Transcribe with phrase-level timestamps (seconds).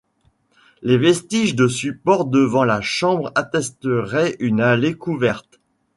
[0.81, 5.59] Les vestiges de supports devant la chambre attesteraient d'une allée couverte.